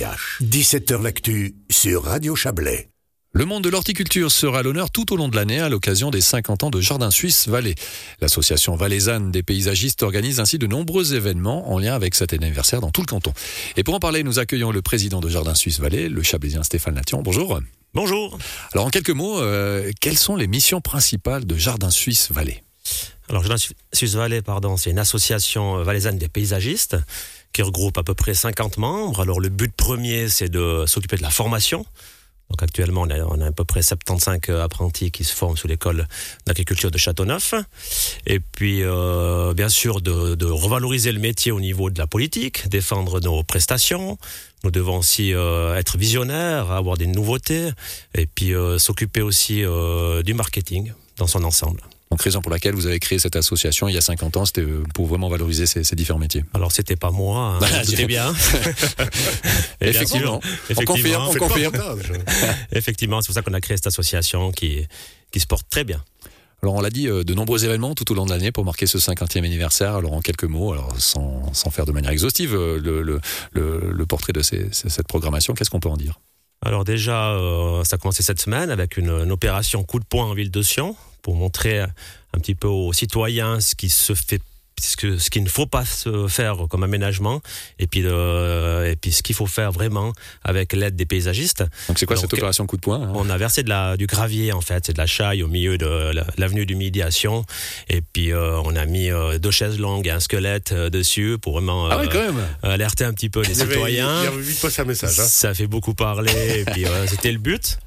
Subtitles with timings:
[0.00, 2.88] 17h L'actu sur Radio Chablais.
[3.32, 6.22] Le monde de l'horticulture sera à l'honneur tout au long de l'année à l'occasion des
[6.22, 7.74] 50 ans de Jardin Suisse Valais.
[8.22, 12.90] L'association valaisanne des paysagistes organise ainsi de nombreux événements en lien avec cet anniversaire dans
[12.90, 13.34] tout le canton.
[13.76, 16.94] Et pour en parler, nous accueillons le président de Jardin Suisse Valais, le chablaisien Stéphane
[16.94, 17.20] Lation.
[17.20, 17.60] Bonjour.
[17.92, 18.38] Bonjour.
[18.72, 22.64] Alors en quelques mots, euh, quelles sont les missions principales de Jardin Suisse Valais
[23.28, 23.62] Alors Jardin
[23.92, 26.96] Suisse Valais, pardon, c'est une association valaisanne des paysagistes
[27.52, 29.20] qui regroupe à peu près 50 membres.
[29.20, 31.84] Alors le but premier, c'est de s'occuper de la formation.
[32.50, 35.56] Donc actuellement, on a, on a, à peu près 75 euh, apprentis qui se forment
[35.56, 36.08] sous l'école
[36.46, 37.54] d'agriculture de Châteauneuf.
[38.26, 42.68] Et puis, euh, bien sûr, de, de, revaloriser le métier au niveau de la politique,
[42.68, 44.18] défendre nos prestations.
[44.62, 47.70] Nous devons aussi euh, être visionnaires, avoir des nouveautés,
[48.14, 51.82] et puis euh, s'occuper aussi euh, du marketing dans son ensemble.
[52.10, 54.66] Donc raison pour laquelle vous avez créé cette association il y a 50 ans, c'était
[54.94, 56.44] pour vraiment valoriser ces, ces différents métiers.
[56.54, 58.34] Alors c'était pas moi, hein, c'était bien.
[59.80, 60.40] effectivement,
[60.76, 61.74] on confirme, on confirme.
[62.72, 64.88] effectivement, c'est pour ça qu'on a créé cette association qui,
[65.30, 66.02] qui se porte très bien.
[66.62, 68.98] Alors on l'a dit, de nombreux événements tout au long de l'année pour marquer ce
[68.98, 69.94] 50e anniversaire.
[69.94, 73.20] Alors en quelques mots, alors sans, sans faire de manière exhaustive le, le,
[73.52, 76.18] le, le portrait de ces, cette programmation, qu'est-ce qu'on peut en dire?
[76.62, 80.26] Alors déjà, euh, ça a commencé cette semaine avec une, une, opération coup de poing
[80.26, 84.40] en ville de Sion pour montrer un petit peu aux citoyens ce qui se fait
[84.80, 87.40] ce, que, ce qu'il ne faut pas se faire comme aménagement
[87.78, 90.12] et puis, euh, et puis ce qu'il faut faire vraiment
[90.42, 91.64] avec l'aide des paysagistes.
[91.88, 93.12] Donc c'est quoi Donc, cette opération coup de poing hein?
[93.14, 95.78] On a versé de la, du gravier en fait, c'est de la chaille au milieu
[95.78, 97.44] de l'avenue du Médiation
[97.88, 101.36] et puis euh, on a mis euh, deux chaises longues et un squelette euh, dessus
[101.40, 102.40] pour vraiment ah oui, quand même.
[102.62, 104.22] alerter un petit peu les citoyens.
[104.22, 105.18] il y avait vite passé un message.
[105.20, 105.26] Hein.
[105.26, 107.78] Ça fait beaucoup parler et puis c'était le but.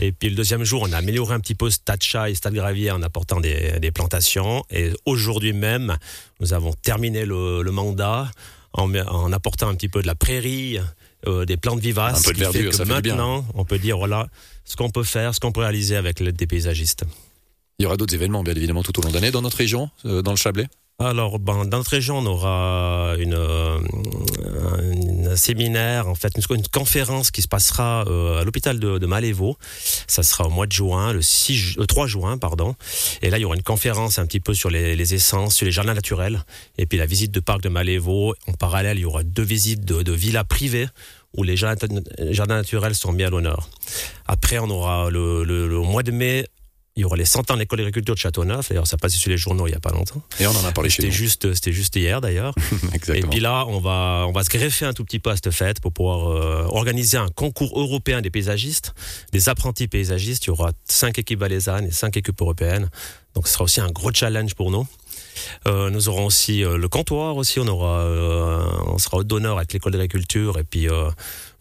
[0.00, 2.54] Et puis le deuxième jour, on a amélioré un petit peu Stade Chat et Stade
[2.54, 4.64] Gravier en apportant des, des plantations.
[4.70, 5.96] Et aujourd'hui même,
[6.40, 8.30] nous avons terminé le, le mandat
[8.72, 10.78] en, en, apportant un petit peu de la prairie,
[11.26, 12.20] euh, des plantes vivaces.
[12.20, 14.28] Un peu de verdure, ça fait maintenant, on peut dire voilà
[14.64, 17.04] ce qu'on peut faire, ce qu'on peut réaliser avec l'aide des paysagistes.
[17.78, 19.90] Il y aura d'autres événements, bien évidemment, tout au long de l'année dans notre région,
[20.04, 20.68] euh, dans le Chablais?
[21.00, 23.78] Alors, ben, dans notre région, on aura une, euh,
[25.28, 29.56] un séminaire, en fait, une, une, conférence qui se passera euh, à l'hôpital de, Malévo.
[30.06, 32.74] Ça sera au mois de juin, le 6, euh, 3 juin, pardon.
[33.22, 35.72] Et là, il y aura une conférence un petit peu sur les, essences, sur les
[35.72, 36.44] jardins naturels,
[36.76, 38.34] et puis la visite de parc de Malévo.
[38.46, 40.88] En parallèle, il y aura deux visites de, villas privées
[41.34, 41.88] où les jardins,
[42.48, 43.68] naturels sont mis à l'honneur.
[44.26, 46.46] Après, on aura le, le, le mois de mai
[46.98, 48.70] il y aura les 100 ans de l'école d'agriculture de Châteauneuf.
[48.70, 50.20] D'ailleurs, ça passait sur les journaux il n'y a pas longtemps.
[50.40, 51.12] Et on en a parlé chez nous.
[51.12, 52.52] Juste, c'était juste hier d'ailleurs.
[52.92, 53.16] Exactement.
[53.16, 55.52] Et puis là, on va, on va se greffer un tout petit peu à cette
[55.52, 58.94] fête pour pouvoir euh, organiser un concours européen des paysagistes,
[59.30, 60.46] des apprentis paysagistes.
[60.46, 62.90] Il y aura cinq équipes valaisannes et cinq équipes européennes.
[63.34, 64.84] Donc, ce sera aussi un gros challenge pour nous.
[65.66, 67.60] Euh, nous aurons aussi euh, le comptoir aussi.
[67.60, 70.88] On aura, euh, on sera hôte d'honneur avec l'école d'agriculture et puis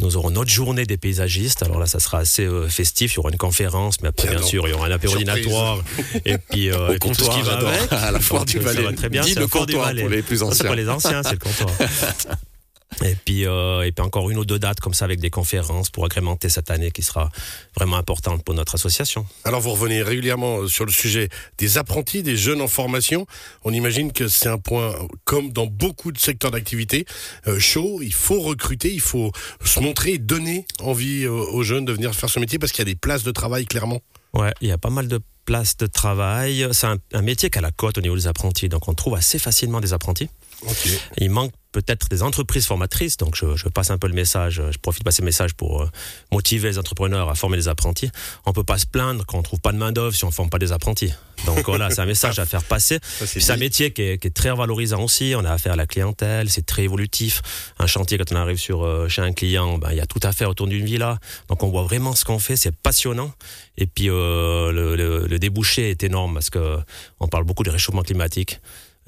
[0.00, 1.62] nous aurons notre journée des paysagistes.
[1.62, 3.14] Alors là, ça sera assez euh, festif.
[3.14, 5.16] Il y aura une conférence, mais après, bien, bien sûr, il y aura un apéro
[5.16, 5.78] dînatoire
[6.24, 7.92] et puis, euh, et tout ce qui va avec.
[7.92, 8.82] À la foire du Valais.
[8.82, 9.22] Ça va très bien.
[9.22, 10.56] C'est le comptoir pour les plus anciens.
[10.56, 11.70] C'est pour les anciens, c'est le comptoir.
[13.02, 15.90] Et puis, euh, et puis encore une ou deux dates comme ça avec des conférences
[15.90, 17.30] pour agrémenter cette année qui sera
[17.76, 19.26] vraiment importante pour notre association.
[19.44, 21.28] Alors vous revenez régulièrement sur le sujet
[21.58, 23.26] des apprentis, des jeunes en formation.
[23.64, 24.94] On imagine que c'est un point
[25.24, 27.06] comme dans beaucoup de secteurs d'activité
[27.46, 28.00] euh, chaud.
[28.02, 29.32] Il faut recruter, il faut
[29.64, 32.92] se montrer, donner envie aux jeunes de venir faire ce métier parce qu'il y a
[32.92, 34.00] des places de travail clairement.
[34.32, 36.66] Ouais, il y a pas mal de places de travail.
[36.72, 39.14] C'est un, un métier qui a la cote au niveau des apprentis, donc on trouve
[39.14, 40.28] assez facilement des apprentis.
[40.62, 40.98] Okay.
[41.18, 44.78] Il manque peut-être des entreprises formatrices, donc je, je, passe un peu le message, je
[44.78, 45.90] profite de passer le message pour euh,
[46.30, 48.10] motiver les entrepreneurs à former les apprentis.
[48.46, 50.50] On peut pas se plaindre quand on trouve pas de main d'œuvre si on forme
[50.50, 51.12] pas des apprentis.
[51.46, 53.00] Donc voilà, c'est un message à faire passer.
[53.24, 55.34] C'est un métier qui est, qui est, très valorisant aussi.
[55.36, 57.42] On a affaire à la clientèle, c'est très évolutif.
[57.78, 60.20] Un chantier quand on arrive sur euh, chez un client, ben, il y a tout
[60.22, 61.18] à faire autour d'une villa.
[61.48, 63.32] Donc on voit vraiment ce qu'on fait, c'est passionnant.
[63.76, 66.78] Et puis euh, le, le, le débouché est énorme parce que
[67.20, 68.60] on parle beaucoup du réchauffement climatique.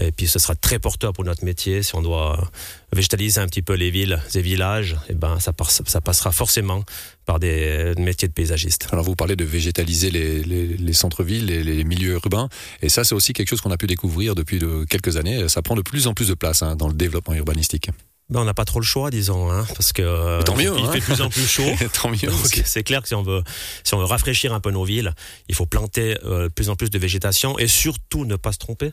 [0.00, 1.82] Et puis ce sera très porteur pour notre métier.
[1.82, 2.50] Si on doit
[2.92, 6.84] végétaliser un petit peu les villes et villages, et ben ça, passe, ça passera forcément
[7.26, 8.88] par des métiers de paysagistes.
[8.92, 12.48] Alors vous parlez de végétaliser les, les, les centres-villes, les, les, milieux urbains,
[12.82, 15.48] et ça c'est aussi quelque chose qu'on a pu découvrir depuis de quelques années.
[15.48, 17.90] Ça prend de plus en plus de place hein, dans le développement urbanistique.
[18.30, 20.92] Ben, on n'a pas trop le choix, disons, hein, parce que tant mieux, il hein.
[20.92, 21.70] fait de plus en plus chaud.
[22.02, 22.30] tant mieux.
[22.64, 23.42] C'est clair que si on veut,
[23.84, 25.12] si on veut rafraîchir un peu nos villes,
[25.48, 28.58] il faut planter euh, de plus en plus de végétation et surtout ne pas se
[28.58, 28.92] tromper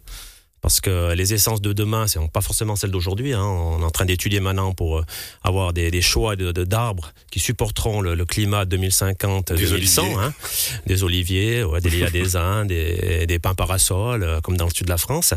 [0.62, 3.34] parce que les essences de demain, c'est pas forcément celles d'aujourd'hui.
[3.34, 3.44] Hein.
[3.44, 5.06] On est en train d'étudier maintenant pour euh,
[5.44, 10.02] avoir des, des choix d'arbres de, d'arbres qui supporteront le, le climat 2050, Des 2100.
[10.04, 10.18] oliviers.
[10.20, 10.34] Hein.
[10.86, 14.72] Des oliviers, ouais, des lilas des Indes, des, des pins parasols, euh, comme dans le
[14.74, 15.34] sud de la France.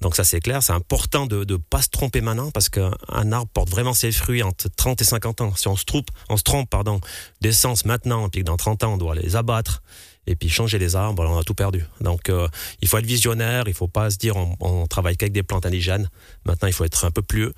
[0.00, 2.92] Donc ça c'est clair, c'est important de ne pas se tromper maintenant parce qu'un
[3.32, 5.52] arbre porte vraiment ses fruits entre 30 et 50 ans.
[5.56, 7.00] Si on se trompe, on se trompe pardon,
[7.40, 9.82] d'essence maintenant, puis que dans 30 ans on doit les abattre
[10.28, 11.84] et puis changer les arbres, on a tout perdu.
[12.02, 12.46] Donc euh,
[12.82, 15.64] il faut être visionnaire, il faut pas se dire on, on travaille qu'avec des plantes
[15.64, 16.08] indigènes.
[16.44, 17.50] Maintenant il faut être un peu plus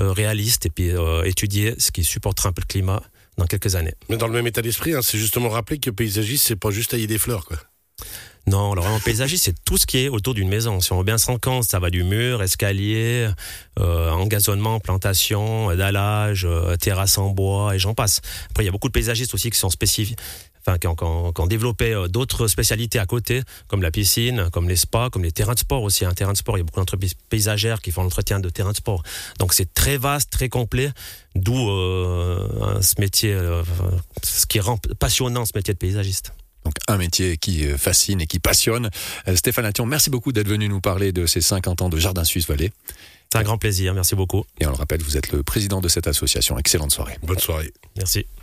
[0.00, 3.02] euh, réaliste et puis euh, étudier ce qui supportera un peu le climat
[3.36, 3.94] dans quelques années.
[4.08, 6.92] Mais dans le même état d'esprit, hein, c'est justement rappeler que paysagiste, c'est pas juste
[6.92, 7.58] tailler des fleurs, quoi.
[8.46, 10.80] Non, alors en paysagiste, c'est tout ce qui est autour d'une maison.
[10.80, 13.28] Si on veut bien se rendre compte, ça va du mur, escalier,
[13.78, 18.20] euh, engazonnement, plantation, dallage, euh, terrasse en bois, et j'en passe.
[18.50, 20.18] Après, il y a beaucoup de paysagistes aussi qui sont spécifiques.
[20.66, 25.10] Enfin, qui ont développé euh, d'autres spécialités à côté, comme la piscine, comme les spas,
[25.10, 26.06] comme les terrains de sport aussi.
[26.06, 28.72] Un terrain de sport, il y a beaucoup d'entreprises paysagères qui font l'entretien de terrains
[28.72, 29.02] de sport.
[29.38, 30.90] Donc c'est très vaste, très complet,
[31.34, 33.62] d'où euh, ce métier, euh,
[34.22, 36.32] ce qui rend passionnant ce métier de paysagiste.
[36.64, 38.90] Donc un métier qui euh, fascine et qui passionne.
[39.28, 42.24] Euh, Stéphane Attion, merci beaucoup d'être venu nous parler de ces 50 ans de Jardin
[42.24, 42.72] Suisse Vallée.
[43.32, 44.44] C'est un grand plaisir, merci beaucoup.
[44.60, 46.58] Et on le rappelle, vous êtes le président de cette association.
[46.58, 47.18] Excellente soirée.
[47.22, 47.72] Bonne soirée.
[47.96, 48.26] Merci.